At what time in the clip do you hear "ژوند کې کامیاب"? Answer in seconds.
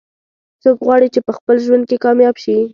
1.65-2.35